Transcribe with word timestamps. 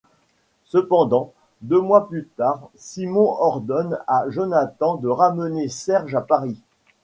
Cependant, 0.65 1.31
deux 1.61 1.79
mois 1.79 2.07
plus 2.09 2.27
tard, 2.35 2.71
Simon 2.75 3.35
ordonne 3.39 3.99
à 4.07 4.23
Jonathan 4.29 4.95
de 4.95 5.07
ramener 5.07 5.69
Serge 5.69 6.15
à 6.15 6.21
Paris. 6.21 6.59